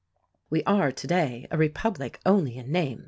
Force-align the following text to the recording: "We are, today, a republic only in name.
"We 0.49 0.63
are, 0.63 0.91
today, 0.91 1.45
a 1.51 1.59
republic 1.59 2.19
only 2.25 2.57
in 2.57 2.71
name. 2.71 2.99